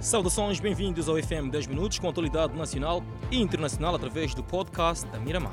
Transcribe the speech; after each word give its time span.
Saudações, 0.00 0.58
bem-vindos 0.58 1.10
ao 1.10 1.22
FM 1.22 1.50
10 1.50 1.66
Minutos 1.66 1.98
com 1.98 2.08
atualidade 2.08 2.56
nacional 2.56 3.02
e 3.30 3.38
internacional 3.38 3.94
através 3.94 4.34
do 4.34 4.42
podcast 4.42 5.04
da 5.08 5.18
Miramar. 5.18 5.52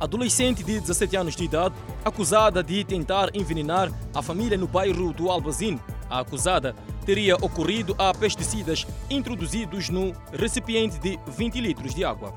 Adolescente 0.00 0.64
de 0.64 0.80
17 0.80 1.16
anos 1.16 1.36
de 1.36 1.44
idade, 1.44 1.72
acusada 2.04 2.60
de 2.60 2.82
tentar 2.82 3.30
envenenar 3.32 3.88
a 4.12 4.20
família 4.20 4.58
no 4.58 4.66
bairro 4.66 5.12
do 5.12 5.30
Albazin. 5.30 5.78
A 6.10 6.18
acusada 6.18 6.74
teria 7.06 7.36
ocorrido 7.36 7.94
a 7.98 8.12
pesticidas 8.12 8.84
introduzidos 9.08 9.88
no 9.88 10.12
recipiente 10.32 10.98
de 10.98 11.16
20 11.28 11.60
litros 11.60 11.94
de 11.94 12.04
água. 12.04 12.34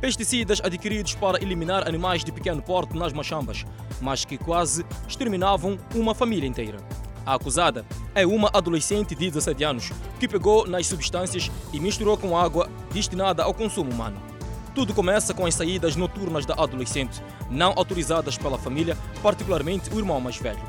Pesticidas 0.00 0.62
adquiridos 0.64 1.14
para 1.14 1.42
eliminar 1.42 1.86
animais 1.86 2.24
de 2.24 2.32
pequeno 2.32 2.62
porte 2.62 2.96
nas 2.96 3.12
machambas, 3.12 3.66
mas 4.00 4.24
que 4.24 4.38
quase 4.38 4.82
exterminavam 5.06 5.78
uma 5.94 6.14
família 6.14 6.48
inteira. 6.48 6.78
A 7.26 7.34
acusada 7.34 7.86
é 8.14 8.26
uma 8.26 8.50
adolescente 8.52 9.14
de 9.14 9.30
17 9.30 9.64
anos 9.64 9.92
que 10.20 10.28
pegou 10.28 10.66
nas 10.66 10.86
substâncias 10.86 11.50
e 11.72 11.80
misturou 11.80 12.18
com 12.18 12.36
água 12.36 12.68
destinada 12.92 13.42
ao 13.42 13.54
consumo 13.54 13.90
humano. 13.90 14.20
Tudo 14.74 14.92
começa 14.92 15.32
com 15.32 15.46
as 15.46 15.54
saídas 15.54 15.96
noturnas 15.96 16.44
da 16.44 16.54
adolescente, 16.54 17.22
não 17.50 17.72
autorizadas 17.76 18.36
pela 18.36 18.58
família, 18.58 18.96
particularmente 19.22 19.88
o 19.94 19.98
irmão 19.98 20.20
mais 20.20 20.36
velho. 20.36 20.62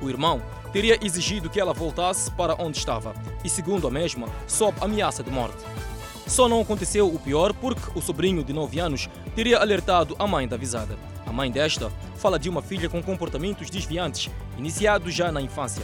O 0.00 0.08
irmão 0.08 0.42
teria 0.72 0.98
exigido 1.04 1.50
que 1.50 1.60
ela 1.60 1.74
voltasse 1.74 2.30
para 2.30 2.56
onde 2.58 2.78
estava 2.78 3.14
e, 3.44 3.50
segundo 3.50 3.86
a 3.86 3.90
mesma, 3.90 4.28
sob 4.48 4.76
ameaça 4.80 5.22
de 5.22 5.30
morte. 5.30 5.62
Só 6.26 6.48
não 6.48 6.60
aconteceu 6.60 7.06
o 7.06 7.18
pior 7.18 7.52
porque 7.52 7.82
o 7.94 8.00
sobrinho 8.00 8.42
de 8.42 8.52
9 8.52 8.80
anos 8.80 9.10
teria 9.34 9.58
alertado 9.58 10.16
a 10.18 10.26
mãe 10.26 10.48
da 10.48 10.56
avisada. 10.56 10.96
A 11.26 11.32
mãe 11.32 11.50
desta 11.50 11.92
fala 12.20 12.38
de 12.38 12.50
uma 12.50 12.60
filha 12.60 12.86
com 12.86 13.02
comportamentos 13.02 13.70
desviantes, 13.70 14.30
iniciados 14.58 15.14
já 15.14 15.32
na 15.32 15.40
infância, 15.40 15.82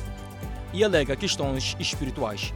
e 0.71 0.85
alega 0.85 1.17
questões 1.17 1.75
espirituais. 1.81 2.53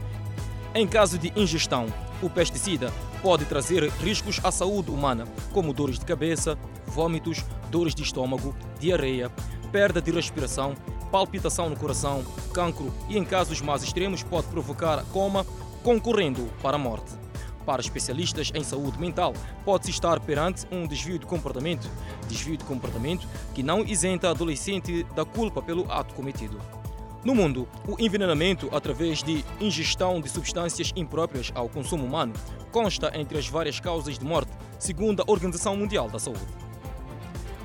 Em 0.75 0.85
caso 0.85 1.17
de 1.17 1.33
ingestão, 1.35 1.87
o 2.21 2.29
pesticida 2.29 2.93
pode 3.23 3.43
trazer 3.45 3.89
riscos 4.03 4.39
à 4.43 4.51
saúde 4.51 4.91
humana, 4.91 5.27
como 5.51 5.73
dores 5.73 5.97
de 5.97 6.05
cabeça, 6.05 6.55
vômitos, 6.85 7.43
dores 7.71 7.95
de 7.95 8.03
estômago, 8.03 8.55
diarreia, 8.79 9.31
perda 9.71 9.99
de 9.99 10.11
respiração, 10.11 10.75
palpitação 11.11 11.67
no 11.67 11.75
coração, 11.75 12.23
cancro 12.53 12.93
e, 13.09 13.17
em 13.17 13.25
casos 13.25 13.61
mais 13.61 13.81
extremos, 13.81 14.21
pode 14.21 14.45
provocar 14.47 15.03
coma, 15.05 15.43
concorrendo 15.83 16.47
para 16.61 16.75
a 16.75 16.79
morte. 16.79 17.11
Para 17.65 17.81
especialistas 17.81 18.51
em 18.53 18.63
saúde 18.63 18.99
mental, 18.99 19.33
pode-se 19.63 19.91
estar 19.91 20.19
perante 20.19 20.65
um 20.71 20.87
desvio 20.87 21.19
de 21.19 21.25
comportamento, 21.25 21.87
desvio 22.27 22.57
de 22.57 22.63
comportamento 22.63 23.27
que 23.53 23.61
não 23.61 23.85
isenta 23.85 24.27
a 24.27 24.31
adolescente 24.31 25.03
da 25.15 25.23
culpa 25.23 25.61
pelo 25.61 25.89
ato 25.91 26.13
cometido. 26.13 26.59
No 27.23 27.35
mundo, 27.35 27.67
o 27.87 28.03
envenenamento 28.03 28.67
através 28.75 29.21
de 29.21 29.45
ingestão 29.59 30.19
de 30.19 30.27
substâncias 30.27 30.91
impróprias 30.95 31.51
ao 31.53 31.69
consumo 31.69 32.03
humano 32.03 32.33
consta 32.71 33.11
entre 33.13 33.37
as 33.37 33.47
várias 33.47 33.79
causas 33.79 34.17
de 34.17 34.25
morte, 34.25 34.51
segundo 34.79 35.21
a 35.21 35.31
Organização 35.31 35.77
Mundial 35.77 36.09
da 36.09 36.17
Saúde. 36.17 36.41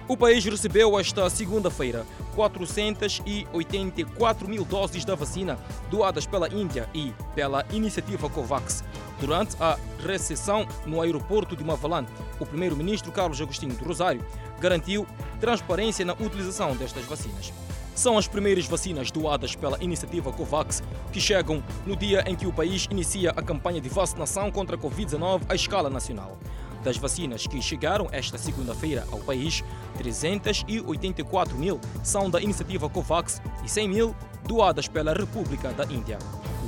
O 0.09 0.17
país 0.17 0.45
recebeu 0.45 0.97
esta 1.01 1.29
segunda-feira 1.31 2.07
484 2.37 4.49
mil 4.49 4.65
doses 4.65 5.05
da 5.05 5.17
vacina 5.17 5.59
doadas 5.91 6.27
pela 6.27 6.53
Índia 6.53 6.89
e 6.95 7.13
pela 7.35 7.65
iniciativa 7.73 8.29
COVAX. 8.29 8.85
Durante 9.21 9.57
a 9.61 9.79
recepção 10.07 10.67
no 10.85 11.01
aeroporto 11.01 11.57
de 11.57 11.65
Mavalan, 11.65 12.05
o 12.39 12.45
primeiro-ministro 12.45 13.11
Carlos 13.11 13.41
Agostinho 13.41 13.75
do 13.75 13.85
Rosário 13.85 14.25
garantiu 14.61 15.07
transparência 15.41 16.05
na 16.05 16.13
utilização 16.13 16.77
destas 16.77 17.05
vacinas. 17.05 17.53
São 17.95 18.19
as 18.19 18.29
primeiras 18.29 18.67
vacinas 18.67 19.11
doadas 19.11 19.57
pela 19.57 19.83
iniciativa 19.83 20.31
COVAX 20.31 20.83
que 21.11 21.21
chegam 21.21 21.65
no 21.87 21.97
dia 21.97 22.23
em 22.27 22.37
que 22.37 22.47
o 22.47 22.53
país 22.53 22.87
inicia 22.91 23.31
a 23.31 23.43
campanha 23.43 23.81
de 23.81 23.89
vacinação 23.89 24.51
contra 24.51 24.77
a 24.77 24.79
Covid-19 24.79 25.43
à 25.49 25.55
escala 25.55 25.89
nacional. 25.89 26.37
Das 26.85 26.99
vacinas 26.99 27.47
que 27.47 27.61
chegaram 27.63 28.07
esta 28.13 28.37
segunda-feira 28.37 29.07
ao 29.11 29.19
país, 29.21 29.65
384 29.97 31.57
mil 31.57 31.81
são 32.05 32.29
da 32.29 32.41
iniciativa 32.41 32.89
COVAX 32.89 33.41
e 33.65 33.69
100 33.69 33.89
mil 33.89 34.17
doadas 34.47 34.87
pela 34.87 35.15
República 35.15 35.73
da 35.73 35.85
Índia. 35.85 36.19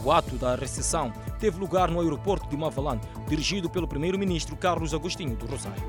O 0.04 0.12
ato 0.12 0.36
da 0.36 0.54
recepção 0.54 1.12
teve 1.40 1.58
lugar 1.58 1.90
no 1.90 2.00
aeroporto 2.00 2.48
de 2.48 2.56
Mavalan, 2.56 3.00
dirigido 3.28 3.68
pelo 3.68 3.88
primeiro-ministro 3.88 4.56
Carlos 4.56 4.94
Agostinho 4.94 5.36
do 5.36 5.46
Rosário. 5.46 5.82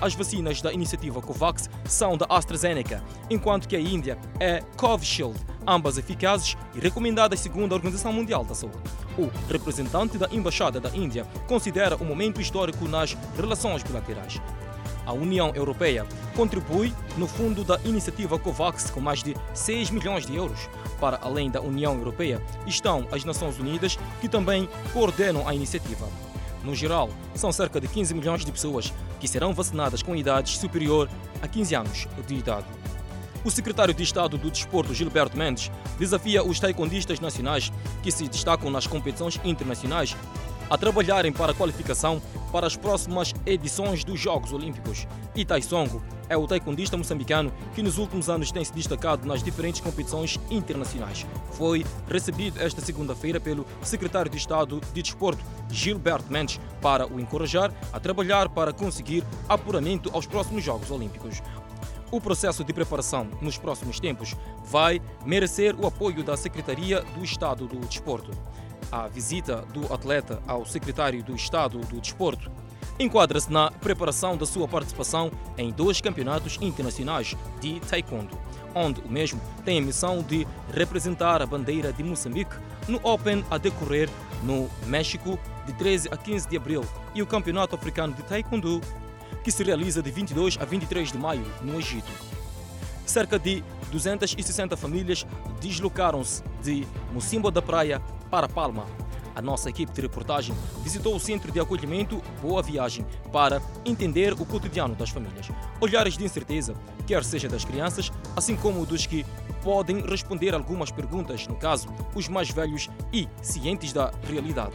As 0.00 0.14
vacinas 0.14 0.60
da 0.60 0.72
iniciativa 0.72 1.22
COVAX 1.22 1.70
são 1.86 2.18
da 2.18 2.26
AstraZeneca, 2.28 3.02
enquanto 3.30 3.66
que 3.66 3.74
a 3.74 3.80
Índia 3.80 4.18
é 4.38 4.60
Covishield, 4.76 5.38
ambas 5.66 5.96
eficazes 5.96 6.54
e 6.74 6.80
recomendadas 6.80 7.40
segundo 7.40 7.72
a 7.72 7.76
Organização 7.76 8.12
Mundial 8.12 8.44
da 8.44 8.54
Saúde. 8.54 8.78
O 9.16 9.30
representante 9.50 10.18
da 10.18 10.28
Embaixada 10.30 10.78
da 10.78 10.90
Índia 10.90 11.26
considera 11.48 11.96
um 11.96 12.04
momento 12.04 12.40
histórico 12.40 12.86
nas 12.86 13.16
relações 13.36 13.82
bilaterais. 13.82 14.38
A 15.06 15.12
União 15.12 15.52
Europeia 15.54 16.04
contribui 16.34 16.92
no 17.16 17.28
fundo 17.28 17.62
da 17.62 17.78
iniciativa 17.84 18.36
COVAX 18.36 18.90
com 18.90 19.00
mais 19.00 19.22
de 19.22 19.36
6 19.54 19.90
milhões 19.90 20.26
de 20.26 20.34
euros. 20.34 20.68
Para 21.00 21.20
além 21.22 21.48
da 21.48 21.60
União 21.60 21.94
Europeia, 21.94 22.42
estão 22.66 23.06
as 23.12 23.24
Nações 23.24 23.56
Unidas, 23.56 23.96
que 24.20 24.28
também 24.28 24.68
coordenam 24.92 25.46
a 25.46 25.54
iniciativa. 25.54 26.08
No 26.64 26.74
geral, 26.74 27.08
são 27.36 27.52
cerca 27.52 27.80
de 27.80 27.86
15 27.86 28.14
milhões 28.14 28.44
de 28.44 28.50
pessoas 28.50 28.92
que 29.20 29.28
serão 29.28 29.54
vacinadas 29.54 30.02
com 30.02 30.16
idades 30.16 30.58
superior 30.58 31.08
a 31.40 31.46
15 31.46 31.74
anos 31.76 32.08
de 32.26 32.34
idade. 32.34 32.66
O 33.44 33.50
secretário 33.50 33.94
de 33.94 34.02
Estado 34.02 34.36
do 34.36 34.50
Desporto, 34.50 34.92
Gilberto 34.92 35.38
Mendes, 35.38 35.70
desafia 36.00 36.42
os 36.42 36.58
taekwondistas 36.58 37.20
nacionais 37.20 37.72
que 38.02 38.10
se 38.10 38.26
destacam 38.26 38.72
nas 38.72 38.88
competições 38.88 39.40
internacionais 39.44 40.16
a 40.68 40.76
trabalharem 40.76 41.32
para 41.32 41.52
a 41.52 41.54
qualificação 41.54 42.20
para 42.56 42.66
as 42.66 42.74
próximas 42.74 43.34
edições 43.44 44.02
dos 44.02 44.18
Jogos 44.18 44.50
Olímpicos. 44.50 45.06
E 45.34 45.44
Taisongo 45.44 46.02
é 46.26 46.38
o 46.38 46.46
taekwondista 46.46 46.96
moçambicano 46.96 47.52
que 47.74 47.82
nos 47.82 47.98
últimos 47.98 48.30
anos 48.30 48.50
tem 48.50 48.64
se 48.64 48.72
destacado 48.72 49.28
nas 49.28 49.42
diferentes 49.42 49.82
competições 49.82 50.40
internacionais. 50.50 51.26
Foi 51.52 51.84
recebido 52.08 52.58
esta 52.58 52.80
segunda-feira 52.80 53.38
pelo 53.38 53.66
secretário 53.82 54.30
de 54.30 54.38
Estado 54.38 54.80
de 54.94 55.02
Desporto, 55.02 55.44
Gilberto 55.70 56.32
Mendes, 56.32 56.58
para 56.80 57.06
o 57.06 57.20
encorajar 57.20 57.70
a 57.92 58.00
trabalhar 58.00 58.48
para 58.48 58.72
conseguir 58.72 59.22
apuramento 59.46 60.08
aos 60.14 60.26
próximos 60.26 60.64
Jogos 60.64 60.90
Olímpicos. 60.90 61.42
O 62.10 62.22
processo 62.22 62.64
de 62.64 62.72
preparação 62.72 63.28
nos 63.42 63.58
próximos 63.58 64.00
tempos 64.00 64.34
vai 64.64 65.02
merecer 65.26 65.78
o 65.78 65.86
apoio 65.86 66.24
da 66.24 66.38
Secretaria 66.38 67.02
do 67.02 67.22
Estado 67.22 67.66
do 67.66 67.80
Desporto. 67.80 68.30
A 68.90 69.08
visita 69.08 69.64
do 69.72 69.92
atleta 69.92 70.40
ao 70.46 70.64
secretário 70.64 71.22
do 71.22 71.34
Estado 71.34 71.78
do 71.80 72.00
Desporto 72.00 72.50
enquadra-se 72.98 73.52
na 73.52 73.70
preparação 73.70 74.36
da 74.36 74.46
sua 74.46 74.66
participação 74.66 75.30
em 75.58 75.70
dois 75.70 76.00
campeonatos 76.00 76.56
internacionais 76.60 77.36
de 77.60 77.80
taekwondo, 77.80 78.38
onde 78.74 79.00
o 79.00 79.08
mesmo 79.10 79.40
tem 79.64 79.78
a 79.78 79.82
missão 79.82 80.22
de 80.22 80.46
representar 80.72 81.42
a 81.42 81.46
bandeira 81.46 81.92
de 81.92 82.02
Moçambique 82.02 82.56
no 82.88 83.00
Open 83.02 83.44
a 83.50 83.58
decorrer 83.58 84.08
no 84.42 84.70
México 84.86 85.38
de 85.66 85.72
13 85.74 86.08
a 86.10 86.16
15 86.16 86.48
de 86.48 86.56
abril 86.56 86.84
e 87.14 87.20
o 87.20 87.26
Campeonato 87.26 87.74
Africano 87.74 88.14
de 88.14 88.22
Taekwondo, 88.22 88.80
que 89.42 89.50
se 89.50 89.64
realiza 89.64 90.00
de 90.00 90.10
22 90.10 90.58
a 90.60 90.64
23 90.64 91.10
de 91.10 91.18
maio 91.18 91.44
no 91.60 91.78
Egito. 91.78 92.10
Cerca 93.04 93.38
de 93.38 93.62
260 93.90 94.76
famílias 94.76 95.26
deslocaram-se 95.60 96.42
de 96.62 96.86
Mocimbo 97.12 97.50
da 97.50 97.62
Praia 97.62 98.00
para 98.30 98.48
Palma. 98.48 98.84
A 99.34 99.42
nossa 99.42 99.68
equipe 99.68 99.92
de 99.92 100.00
reportagem 100.00 100.54
visitou 100.82 101.14
o 101.14 101.20
centro 101.20 101.52
de 101.52 101.60
acolhimento 101.60 102.22
Boa 102.40 102.62
Viagem 102.62 103.04
para 103.30 103.60
entender 103.84 104.32
o 104.32 104.46
cotidiano 104.46 104.94
das 104.94 105.10
famílias. 105.10 105.48
Olhares 105.78 106.16
de 106.16 106.24
incerteza, 106.24 106.74
quer 107.06 107.22
seja 107.22 107.46
das 107.46 107.62
crianças, 107.62 108.10
assim 108.34 108.56
como 108.56 108.86
dos 108.86 109.04
que 109.04 109.26
podem 109.62 110.00
responder 110.00 110.54
algumas 110.54 110.90
perguntas, 110.90 111.46
no 111.46 111.54
caso, 111.54 111.86
os 112.14 112.28
mais 112.28 112.48
velhos 112.48 112.88
e 113.12 113.28
cientes 113.42 113.92
da 113.92 114.10
realidade. 114.26 114.72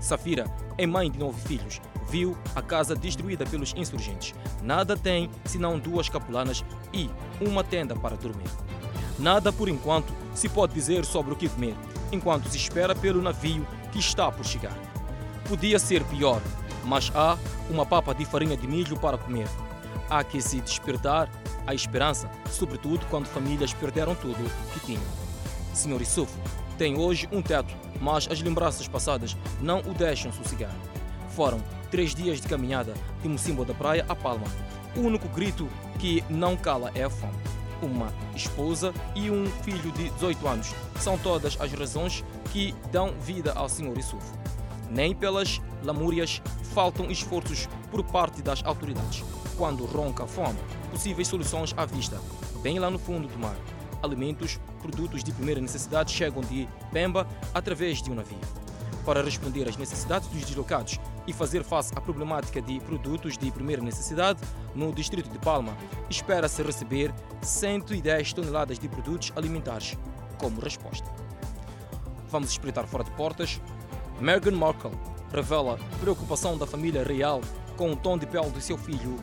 Safira 0.00 0.46
é 0.78 0.86
mãe 0.86 1.10
de 1.10 1.18
nove 1.18 1.40
filhos. 1.40 1.80
Viu 2.08 2.36
a 2.54 2.62
casa 2.62 2.94
destruída 2.94 3.46
pelos 3.46 3.72
insurgentes. 3.76 4.34
Nada 4.62 4.96
tem 4.96 5.30
senão 5.44 5.78
duas 5.78 6.08
capulanas 6.08 6.64
e 6.92 7.10
uma 7.40 7.64
tenda 7.64 7.96
para 7.96 8.16
dormir. 8.16 8.50
Nada 9.18 9.52
por 9.52 9.68
enquanto 9.68 10.12
se 10.34 10.48
pode 10.48 10.74
dizer 10.74 11.04
sobre 11.04 11.32
o 11.32 11.36
que 11.36 11.48
comer, 11.48 11.76
enquanto 12.12 12.48
se 12.48 12.56
espera 12.56 12.94
pelo 12.94 13.22
navio 13.22 13.66
que 13.90 13.98
está 13.98 14.30
por 14.30 14.44
chegar. 14.44 14.76
Podia 15.48 15.78
ser 15.78 16.04
pior, 16.04 16.40
mas 16.84 17.10
há 17.14 17.36
uma 17.68 17.84
papa 17.84 18.14
de 18.14 18.24
farinha 18.24 18.56
de 18.56 18.68
milho 18.68 18.96
para 18.96 19.18
comer. 19.18 19.48
Há 20.08 20.22
que 20.22 20.40
se 20.40 20.60
despertar 20.60 21.28
a 21.66 21.74
esperança, 21.74 22.30
sobretudo 22.50 23.06
quando 23.06 23.26
famílias 23.26 23.72
perderam 23.72 24.14
tudo 24.14 24.50
que 24.72 24.80
tinham. 24.80 25.02
Senhor 25.72 26.00
Isuf 26.00 26.32
tem 26.76 26.98
hoje 26.98 27.28
um 27.32 27.40
teto, 27.40 27.74
mas 28.00 28.28
as 28.30 28.40
lembranças 28.40 28.86
passadas 28.88 29.36
não 29.60 29.80
o 29.80 29.94
deixam 29.94 30.32
sossegar. 30.32 30.74
Foram 31.30 31.62
três 31.90 32.14
dias 32.14 32.40
de 32.40 32.48
caminhada 32.48 32.94
de 33.22 33.28
Mocimbo 33.28 33.64
da 33.64 33.74
Praia 33.74 34.04
a 34.08 34.14
Palma. 34.14 34.46
O 34.96 35.00
único 35.00 35.28
grito 35.28 35.68
que 35.98 36.22
não 36.28 36.56
cala 36.56 36.90
é 36.94 37.04
a 37.04 37.10
fome. 37.10 37.51
Uma 37.82 38.12
esposa 38.36 38.94
e 39.12 39.28
um 39.28 39.44
filho 39.64 39.90
de 39.90 40.08
18 40.10 40.46
anos 40.46 40.72
são 41.00 41.18
todas 41.18 41.60
as 41.60 41.72
razões 41.72 42.24
que 42.52 42.72
dão 42.92 43.12
vida 43.20 43.52
ao 43.54 43.68
Senhor 43.68 43.98
Isuf. 43.98 44.24
nem 44.88 45.14
pelas 45.14 45.60
lamúrias 45.82 46.40
faltam 46.74 47.10
esforços 47.10 47.68
por 47.90 48.04
parte 48.04 48.40
das 48.40 48.62
autoridades. 48.64 49.24
Quando 49.56 49.84
ronca 49.84 50.24
a 50.24 50.26
fome, 50.26 50.58
possíveis 50.90 51.26
soluções 51.28 51.74
à 51.76 51.84
vista, 51.84 52.20
bem 52.62 52.78
lá 52.78 52.90
no 52.90 52.98
fundo 52.98 53.26
do 53.26 53.38
mar. 53.38 53.56
Alimentos, 54.02 54.60
produtos 54.80 55.24
de 55.24 55.32
primeira 55.32 55.60
necessidade 55.60 56.12
chegam 56.12 56.42
de 56.42 56.68
Pemba 56.92 57.26
através 57.54 58.02
de 58.02 58.10
um 58.10 58.14
navio. 58.14 58.38
Para 59.04 59.22
responder 59.22 59.68
às 59.68 59.76
necessidades 59.76 60.28
dos 60.28 60.42
deslocados 60.42 61.00
e 61.26 61.32
fazer 61.32 61.62
face 61.62 61.92
à 61.96 62.00
problemática 62.00 62.60
de 62.60 62.80
produtos 62.80 63.38
de 63.38 63.50
primeira 63.50 63.82
necessidade, 63.82 64.40
no 64.74 64.92
distrito 64.92 65.28
de 65.28 65.38
Palma, 65.38 65.76
espera-se 66.08 66.62
receber 66.62 67.12
110 67.40 68.32
toneladas 68.32 68.78
de 68.78 68.88
produtos 68.88 69.32
alimentares 69.36 69.96
como 70.38 70.60
resposta. 70.60 71.08
Vamos 72.28 72.50
espreitar 72.50 72.86
fora 72.86 73.04
de 73.04 73.10
portas. 73.12 73.60
Meghan 74.20 74.56
Markle 74.56 74.92
revela 75.32 75.78
preocupação 76.00 76.56
da 76.56 76.66
família 76.66 77.02
real 77.04 77.40
com 77.76 77.92
o 77.92 77.96
tom 77.96 78.18
de 78.18 78.26
pele 78.26 78.50
do 78.50 78.60
seu 78.60 78.76
filho 78.76 79.16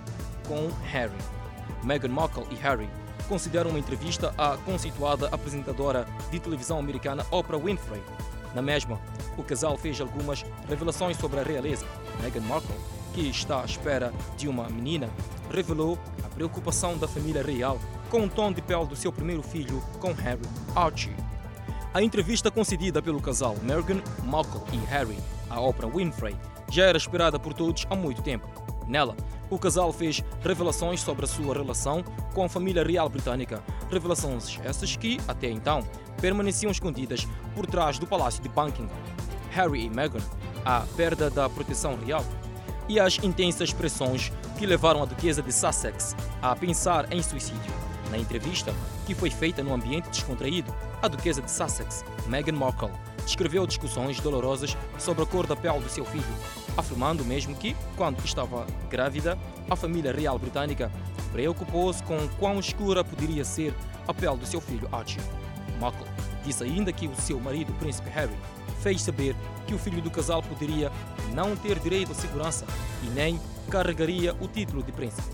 com 0.48 0.70
Harry. 0.86 1.18
Meghan 1.84 2.10
Markle 2.10 2.46
e 2.52 2.56
Harry 2.56 2.90
consideram 3.28 3.70
uma 3.70 3.80
entrevista 3.80 4.34
à 4.38 4.58
conceituada 4.58 5.28
apresentadora 5.32 6.08
de 6.32 6.40
televisão 6.40 6.80
americana 6.80 7.26
Oprah 7.32 7.60
Winfrey. 7.60 8.02
Na 8.56 8.62
mesma, 8.62 9.00
o 9.40 9.44
casal 9.44 9.78
fez 9.78 10.00
algumas 10.02 10.46
revelações 10.68 11.18
sobre 11.18 11.40
a 11.40 11.44
realeza. 11.44 11.86
Meghan 12.22 12.42
Markle, 12.42 12.76
que 13.14 13.22
está 13.22 13.62
à 13.62 13.66
espera 13.66 14.14
de 14.38 14.48
uma 14.48 14.70
menina, 14.70 15.10
revelou 15.50 15.98
a 16.24 16.28
preocupação 16.28 16.98
da 16.98 17.08
família 17.08 17.42
real 17.42 17.80
com 18.10 18.26
o 18.26 18.30
tom 18.30 18.52
de 18.52 18.62
pele 18.62 18.86
do 18.86 18.96
seu 18.96 19.12
primeiro 19.12 19.42
filho 19.42 19.82
com 20.00 20.12
Harry, 20.14 20.42
Archie. 20.76 21.16
A 21.94 22.02
entrevista 22.04 22.52
concedida 22.52 23.02
pelo 23.02 23.22
casal 23.22 23.56
Meghan 23.64 24.02
Markle 24.24 24.62
e 24.74 24.78
Harry 24.86 25.18
a 25.50 25.60
Oprah 25.60 25.90
Winfrey 25.90 26.36
já 26.70 26.86
era 26.86 26.98
esperada 26.98 27.40
por 27.40 27.54
todos 27.54 27.86
há 27.90 27.96
muito 27.96 28.22
tempo. 28.22 28.48
Nela, 28.88 29.16
o 29.50 29.58
casal 29.58 29.92
fez 29.92 30.24
revelações 30.44 31.02
sobre 31.02 31.26
a 31.26 31.28
sua 31.28 31.54
relação 31.54 32.04
com 32.34 32.44
a 32.44 32.50
família 32.50 32.84
real 32.84 33.10
britânica, 33.10 33.64
revelações 33.90 34.60
essas 34.64 34.96
que, 34.96 35.20
até 35.28 35.50
então, 35.50 35.84
permaneciam 36.22 36.72
escondidas 36.72 37.28
por 37.56 37.66
trás 37.66 37.98
do 37.98 38.06
Palácio 38.06 38.42
de 38.44 38.50
Buckingham. 38.50 38.90
Harry 39.52 39.86
e 39.86 39.90
Meghan, 39.90 40.22
a 40.66 40.82
perda 40.96 41.30
da 41.30 41.50
proteção 41.50 41.98
real 41.98 42.24
e 42.88 43.00
as 43.00 43.20
intensas 43.24 43.72
pressões 43.72 44.32
que 44.58 44.66
levaram 44.66 45.04
a 45.04 45.06
Duquesa 45.06 45.42
de 45.42 45.54
Sussex 45.54 46.16
a 46.42 46.56
pensar 46.56 47.12
em 47.14 47.22
suicídio. 47.22 47.72
Na 48.10 48.18
entrevista, 48.18 48.74
que 49.06 49.14
foi 49.14 49.30
feita 49.30 49.62
num 49.62 49.74
ambiente 49.74 50.10
descontraído, 50.10 50.74
a 51.02 51.08
Duquesa 51.08 51.42
de 51.42 51.52
Sussex, 51.52 52.04
Meghan 52.28 52.54
Markle, 52.54 52.90
descreveu 53.24 53.68
discussões 53.68 54.20
dolorosas 54.20 54.76
sobre 54.98 55.24
a 55.24 55.26
cor 55.26 55.46
da 55.46 55.56
pele 55.56 55.80
do 55.80 55.90
seu 55.90 56.04
filho, 56.04 56.26
afirmando 56.76 57.24
mesmo 57.24 57.56
que, 57.56 57.76
quando 57.96 58.24
estava 58.26 58.66
grávida, 58.90 59.38
a 59.70 59.76
família 59.76 60.12
real 60.12 60.40
britânica 60.40 60.92
preocupou-se 61.32 62.02
com 62.04 62.28
quão 62.40 62.60
escura 62.60 63.04
poderia 63.04 63.46
ser 63.46 63.74
a 64.08 64.14
pele 64.14 64.38
do 64.38 64.48
seu 64.48 64.60
filho 64.60 64.90
Archie. 64.92 65.22
Markle 65.80 66.08
disse 66.44 66.64
ainda 66.64 66.92
que 66.92 67.08
o 67.08 67.16
seu 67.16 67.40
marido, 67.40 67.72
o 67.72 67.76
príncipe 67.76 68.10
Harry, 68.10 68.36
fez 68.82 69.02
saber 69.02 69.36
que 69.68 69.74
o 69.74 69.80
filho 69.80 70.02
do 70.02 70.10
casal 70.10 70.42
poderia 70.42 70.92
não 71.34 71.56
ter 71.56 71.80
direito 71.80 72.12
à 72.12 72.16
segurança 72.16 72.66
e 73.04 73.10
nem 73.10 73.40
carregaria 73.70 74.36
o 74.40 74.48
título 74.48 74.82
de 74.82 74.92
príncipe. 74.92 75.28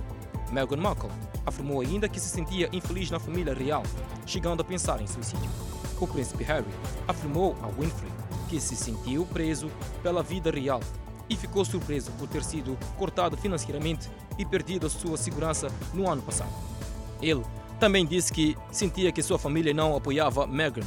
Meghan 0.52 0.78
Markle 0.78 1.10
afirmou 1.46 1.81
ainda 1.81 2.10
que 2.10 2.19
se 2.19 2.30
sentia 2.30 2.69
infeliz 2.74 3.10
na 3.10 3.19
família 3.19 3.54
real, 3.54 3.84
chegando 4.25 4.62
a 4.62 4.63
pensar 4.63 5.02
em 5.02 5.07
suicídio. 5.07 5.50
O 6.00 6.07
príncipe 6.07 6.44
Harry 6.44 6.66
afirmou 7.08 7.56
a 7.62 7.68
Winfrey 7.68 8.12
que 8.50 8.60
se 8.60 8.75
sentiu 8.75 9.25
preso 9.25 9.72
pela 10.04 10.22
vida 10.22 10.51
real 10.51 10.81
e 11.30 11.36
ficou 11.36 11.66
surpreso 11.66 12.12
por 12.12 12.28
ter 12.28 12.44
sido 12.44 12.78
cortado 12.98 13.36
financeiramente 13.36 14.10
e 14.38 14.46
perdido 14.46 14.88
a 14.88 14.90
sua 14.90 15.18
segurança 15.18 15.68
no 15.94 16.10
ano 16.10 16.22
passado. 16.22 16.54
Ele 17.22 17.44
também 17.80 18.06
disse 18.06 18.31
que 18.31 18.57
sentia 18.72 19.12
que 19.12 19.22
sua 19.22 19.38
família 19.38 19.74
não 19.74 19.95
apoiava 19.95 20.48
Meghan, 20.48 20.86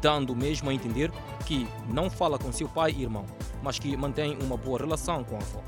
dando 0.00 0.34
mesmo 0.34 0.70
a 0.70 0.74
entender 0.74 1.10
que 1.46 1.66
não 1.88 2.10
fala 2.10 2.38
com 2.38 2.52
seu 2.52 2.68
pai 2.68 2.94
e 2.96 3.02
irmão, 3.02 3.24
mas 3.62 3.78
que 3.78 3.96
mantém 3.96 4.36
uma 4.42 4.56
boa 4.56 4.78
relação 4.78 5.24
com 5.24 5.36
a 5.36 5.38
avó. 5.38 5.62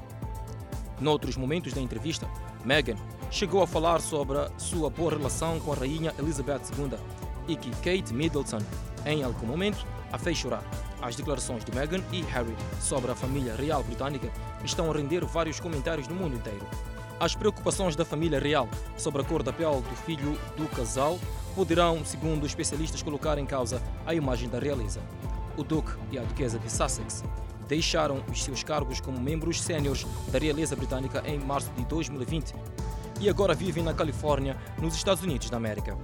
Noutros 1.00 1.36
momentos 1.36 1.72
da 1.72 1.80
entrevista, 1.80 2.28
Meghan 2.64 2.96
chegou 3.30 3.62
a 3.62 3.66
falar 3.66 4.00
sobre 4.00 4.38
sua 4.56 4.90
boa 4.90 5.10
relação 5.10 5.60
com 5.60 5.72
a 5.72 5.76
rainha 5.76 6.14
Elizabeth 6.18 6.62
II 6.78 6.98
e 7.48 7.56
que 7.56 7.70
Kate 7.76 8.12
Middleton, 8.12 8.60
em 9.04 9.22
algum 9.22 9.46
momento, 9.46 9.86
a 10.12 10.18
fez 10.18 10.38
chorar. 10.38 10.64
As 11.00 11.14
declarações 11.14 11.64
de 11.64 11.72
Meghan 11.72 12.02
e 12.12 12.22
Harry 12.22 12.56
sobre 12.80 13.10
a 13.10 13.14
família 13.14 13.54
real 13.54 13.82
britânica 13.82 14.30
estão 14.64 14.90
a 14.90 14.94
render 14.94 15.24
vários 15.24 15.60
comentários 15.60 16.08
no 16.08 16.14
mundo 16.14 16.36
inteiro. 16.36 16.66
As 17.18 17.34
preocupações 17.34 17.96
da 17.96 18.04
família 18.04 18.38
real 18.38 18.68
sobre 18.96 19.22
a 19.22 19.24
cor 19.24 19.42
da 19.42 19.52
pele 19.52 19.80
do 19.80 19.96
filho 20.04 20.38
do 20.56 20.68
casal 20.68 21.18
poderão, 21.54 22.04
segundo 22.04 22.44
especialistas, 22.44 23.02
colocar 23.02 23.38
em 23.38 23.46
causa 23.46 23.82
a 24.04 24.14
imagem 24.14 24.50
da 24.50 24.58
realeza. 24.58 25.00
O 25.56 25.64
Duque 25.64 25.92
e 26.12 26.18
a 26.18 26.22
Duquesa 26.22 26.58
de 26.58 26.70
Sussex 26.70 27.24
deixaram 27.66 28.22
os 28.30 28.44
seus 28.44 28.62
cargos 28.62 29.00
como 29.00 29.18
membros 29.18 29.62
séniores 29.62 30.06
da 30.30 30.38
realeza 30.38 30.76
britânica 30.76 31.22
em 31.26 31.38
março 31.38 31.72
de 31.72 31.84
2020 31.86 32.54
e 33.18 33.30
agora 33.30 33.54
vivem 33.54 33.82
na 33.82 33.94
Califórnia, 33.94 34.54
nos 34.78 34.94
Estados 34.94 35.22
Unidos 35.22 35.48
da 35.48 35.56
América. 35.56 35.96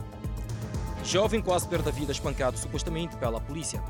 Jovem 1.04 1.42
quase 1.42 1.68
perde 1.68 1.90
a 1.90 1.92
vida 1.92 2.12
espancado 2.12 2.58
supostamente 2.58 3.16
pela 3.16 3.38
polícia. 3.38 3.82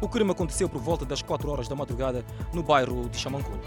O 0.00 0.08
crime 0.08 0.30
aconteceu 0.30 0.68
por 0.68 0.80
volta 0.80 1.04
das 1.04 1.22
4 1.22 1.50
horas 1.50 1.66
da 1.66 1.74
madrugada 1.74 2.24
no 2.52 2.62
bairro 2.62 3.08
de 3.08 3.18
Chamanculo. 3.18 3.60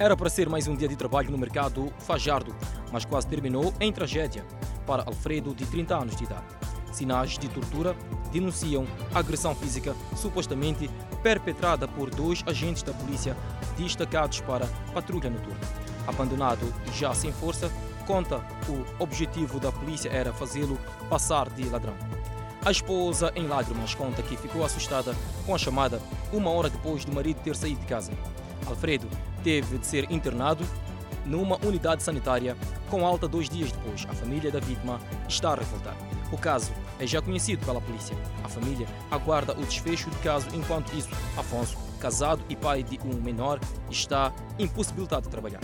Era 0.00 0.16
para 0.16 0.28
ser 0.28 0.48
mais 0.48 0.66
um 0.66 0.74
dia 0.74 0.88
de 0.88 0.96
trabalho 0.96 1.30
no 1.30 1.38
mercado 1.38 1.92
Fajardo, 2.00 2.52
mas 2.90 3.04
quase 3.04 3.28
terminou 3.28 3.72
em 3.78 3.92
tragédia 3.92 4.44
para 4.84 5.04
Alfredo, 5.04 5.54
de 5.54 5.64
30 5.66 5.96
anos 5.96 6.16
de 6.16 6.24
idade. 6.24 6.42
Sinais 6.90 7.38
de 7.38 7.48
tortura 7.48 7.94
denunciam 8.32 8.84
agressão 9.14 9.54
física 9.54 9.94
supostamente 10.16 10.90
perpetrada 11.22 11.86
por 11.86 12.10
dois 12.10 12.42
agentes 12.46 12.82
da 12.82 12.92
polícia 12.92 13.36
destacados 13.76 14.40
para 14.40 14.66
patrulha 14.92 15.30
noturna. 15.30 15.60
Abandonado 16.04 16.66
já 16.94 17.14
sem 17.14 17.30
força, 17.30 17.70
conta 18.08 18.38
o 18.68 19.02
objetivo 19.02 19.60
da 19.60 19.70
polícia 19.70 20.08
era 20.08 20.32
fazê-lo 20.32 20.76
passar 21.08 21.48
de 21.48 21.68
ladrão. 21.68 22.09
A 22.62 22.70
esposa, 22.70 23.32
em 23.34 23.46
lágrimas, 23.46 23.94
conta 23.94 24.22
que 24.22 24.36
ficou 24.36 24.62
assustada 24.62 25.14
com 25.46 25.54
a 25.54 25.58
chamada 25.58 26.00
uma 26.30 26.50
hora 26.50 26.68
depois 26.68 27.06
do 27.06 27.12
marido 27.12 27.40
ter 27.42 27.56
saído 27.56 27.80
de 27.80 27.86
casa. 27.86 28.12
Alfredo 28.66 29.08
teve 29.42 29.78
de 29.78 29.86
ser 29.86 30.10
internado 30.12 30.62
numa 31.24 31.56
unidade 31.64 32.02
sanitária 32.02 32.54
com 32.90 33.06
alta 33.06 33.26
dois 33.26 33.48
dias 33.48 33.72
depois. 33.72 34.06
A 34.10 34.12
família 34.12 34.50
da 34.50 34.60
vítima 34.60 35.00
está 35.26 35.52
a 35.52 35.54
revoltar. 35.54 35.96
O 36.30 36.36
caso 36.36 36.70
é 36.98 37.06
já 37.06 37.22
conhecido 37.22 37.64
pela 37.64 37.80
polícia. 37.80 38.14
A 38.44 38.48
família 38.48 38.86
aguarda 39.10 39.54
o 39.54 39.64
desfecho 39.64 40.10
do 40.10 40.16
caso, 40.16 40.46
enquanto 40.54 40.94
isso, 40.94 41.08
Afonso, 41.38 41.78
casado 41.98 42.42
e 42.48 42.54
pai 42.54 42.82
de 42.82 43.00
um 43.06 43.22
menor, 43.22 43.58
está 43.90 44.34
impossibilitado 44.58 45.22
de 45.22 45.30
trabalhar. 45.30 45.60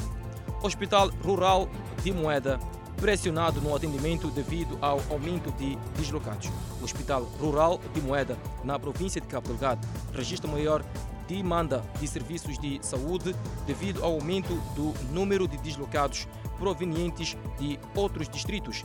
Hospital 0.62 1.10
Rural 1.22 1.68
de 2.02 2.10
Moeda 2.10 2.58
pressionado 2.96 3.60
no 3.60 3.74
atendimento 3.74 4.28
devido 4.28 4.78
ao 4.80 5.00
aumento 5.10 5.50
de 5.52 5.76
deslocados. 5.96 6.50
O 6.80 6.84
Hospital 6.84 7.22
Rural 7.40 7.80
de 7.94 8.00
Moeda, 8.00 8.38
na 8.64 8.78
província 8.78 9.20
de 9.20 9.26
Cabo 9.26 9.48
Delgado, 9.48 9.86
registra 10.12 10.50
maior 10.50 10.84
demanda 11.28 11.82
de 12.00 12.06
serviços 12.06 12.58
de 12.58 12.78
saúde 12.84 13.34
devido 13.66 14.02
ao 14.04 14.12
aumento 14.12 14.54
do 14.74 14.94
número 15.12 15.46
de 15.46 15.56
deslocados 15.58 16.26
provenientes 16.58 17.36
de 17.58 17.78
outros 17.94 18.28
distritos. 18.28 18.84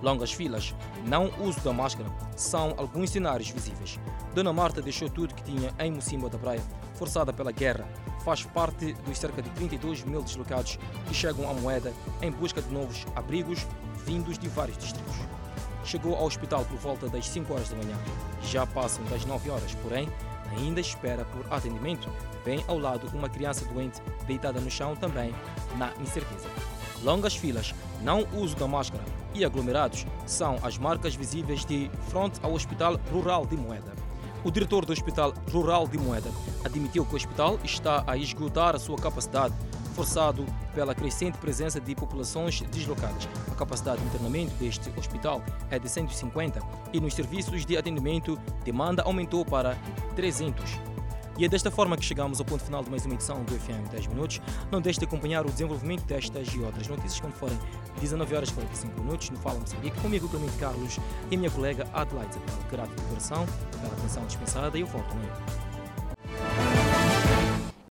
Longas 0.00 0.32
filas, 0.32 0.74
não 1.06 1.30
uso 1.40 1.60
da 1.60 1.72
máscara, 1.72 2.08
são 2.36 2.74
alguns 2.76 3.10
cenários 3.10 3.50
visíveis. 3.50 3.98
Dona 4.32 4.52
Marta 4.52 4.80
deixou 4.80 5.10
tudo 5.10 5.34
que 5.34 5.42
tinha 5.42 5.74
em 5.80 5.90
Mocimba 5.90 6.28
da 6.28 6.38
Praia, 6.38 6.62
forçada 6.94 7.32
pela 7.32 7.50
guerra. 7.50 7.88
Faz 8.28 8.42
parte 8.42 8.92
dos 9.06 9.16
cerca 9.16 9.40
de 9.40 9.48
32 9.52 10.04
mil 10.04 10.22
deslocados 10.22 10.78
que 11.06 11.14
chegam 11.14 11.48
à 11.48 11.54
moeda 11.54 11.94
em 12.20 12.30
busca 12.30 12.60
de 12.60 12.70
novos 12.70 13.06
abrigos 13.16 13.66
vindos 14.04 14.38
de 14.38 14.46
vários 14.48 14.76
distritos. 14.76 15.16
Chegou 15.82 16.14
ao 16.14 16.26
hospital 16.26 16.62
por 16.66 16.76
volta 16.76 17.08
das 17.08 17.26
5 17.26 17.50
horas 17.54 17.70
da 17.70 17.76
manhã. 17.76 17.96
Já 18.42 18.66
passam 18.66 19.02
das 19.06 19.24
9 19.24 19.48
horas, 19.48 19.74
porém, 19.76 20.10
ainda 20.58 20.78
espera 20.78 21.24
por 21.24 21.50
atendimento, 21.50 22.06
bem 22.44 22.62
ao 22.68 22.78
lado 22.78 23.08
uma 23.16 23.30
criança 23.30 23.64
doente 23.64 24.02
deitada 24.26 24.60
no 24.60 24.70
chão 24.70 24.94
também 24.94 25.34
na 25.78 25.90
incerteza. 25.98 26.50
Longas 27.02 27.34
filas, 27.34 27.74
não 28.02 28.28
uso 28.34 28.54
da 28.56 28.68
máscara 28.68 29.04
e 29.32 29.42
aglomerados 29.42 30.04
são 30.26 30.58
as 30.62 30.76
marcas 30.76 31.14
visíveis 31.14 31.64
de 31.64 31.90
frente 32.10 32.38
ao 32.42 32.52
Hospital 32.52 33.00
Rural 33.10 33.46
de 33.46 33.56
Moeda. 33.56 34.07
O 34.44 34.50
diretor 34.52 34.84
do 34.84 34.92
Hospital 34.92 35.34
Rural 35.52 35.88
de 35.88 35.98
Moeda 35.98 36.30
admitiu 36.64 37.04
que 37.04 37.12
o 37.12 37.16
hospital 37.16 37.58
está 37.64 38.04
a 38.06 38.16
esgotar 38.16 38.76
a 38.76 38.78
sua 38.78 38.96
capacidade, 38.96 39.52
forçado 39.94 40.46
pela 40.74 40.94
crescente 40.94 41.36
presença 41.38 41.80
de 41.80 41.92
populações 41.94 42.60
deslocadas. 42.70 43.28
A 43.50 43.54
capacidade 43.56 44.00
de 44.00 44.06
internamento 44.06 44.54
deste 44.54 44.90
hospital 44.96 45.42
é 45.70 45.78
de 45.78 45.88
150 45.88 46.62
e 46.92 47.00
nos 47.00 47.14
serviços 47.14 47.66
de 47.66 47.76
atendimento 47.76 48.38
demanda 48.64 49.02
aumentou 49.02 49.44
para 49.44 49.76
300. 50.14 50.97
E 51.38 51.44
é 51.44 51.48
desta 51.48 51.70
forma 51.70 51.96
que 51.96 52.04
chegamos 52.04 52.40
ao 52.40 52.44
ponto 52.44 52.64
final 52.64 52.82
de 52.82 52.90
mais 52.90 53.06
uma 53.06 53.14
edição 53.14 53.44
do 53.44 53.52
FM 53.52 53.88
10 53.92 54.08
Minutos. 54.08 54.40
Não 54.72 54.80
deixe 54.80 54.98
de 54.98 55.04
acompanhar 55.04 55.46
o 55.46 55.50
desenvolvimento 55.52 56.04
destas 56.04 56.48
e 56.52 56.58
outras 56.58 56.88
notícias 56.88 57.20
quando 57.20 57.34
forem 57.34 57.56
19 58.00 58.34
horas 58.34 58.48
e 58.48 58.54
45 58.54 59.00
minutos 59.00 59.30
no 59.30 59.36
Fala 59.38 59.60
Moçambique, 59.60 60.00
comigo 60.00 60.28
Clemente 60.28 60.56
Carlos 60.58 60.98
e 61.30 61.36
a 61.36 61.38
minha 61.38 61.50
colega 61.52 61.86
Adelaide 61.92 62.30
Isabel. 62.32 62.56
Grato 62.72 62.90
de 62.92 63.02
coração 63.02 63.46
pela 63.70 63.92
atenção 63.92 64.26
dispensada 64.26 64.76
e 64.76 64.80
eu 64.80 64.86
volto 64.88 65.12
amanhã. 65.12 65.67